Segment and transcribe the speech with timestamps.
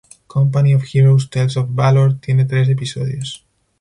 [0.25, 3.45] Company of Heroes: Tales Of Valor tiene tres episodios.